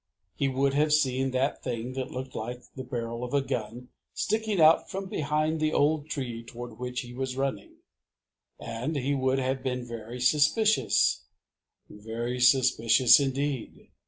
He 0.35 0.47
would 0.47 0.73
have 0.73 0.93
seen 0.93 1.29
that 1.29 1.61
thing 1.63 1.93
that 1.93 2.09
looked 2.09 2.33
like 2.33 2.63
the 2.75 2.83
barrel 2.83 3.23
of 3.23 3.35
a 3.35 3.41
gun 3.43 3.89
sticking 4.15 4.59
out 4.59 4.89
from 4.89 5.05
behind 5.07 5.59
the 5.59 5.73
old 5.73 6.09
tree 6.09 6.43
toward 6.43 6.79
which 6.79 7.01
he 7.01 7.13
was 7.13 7.37
running, 7.37 7.75
and 8.59 8.95
he 8.95 9.13
would 9.13 9.37
have 9.37 9.61
been 9.61 9.85
very 9.87 10.19
suspicious, 10.19 11.25
very 11.87 12.39
suspicious 12.39 13.19
indeed. 13.19 13.91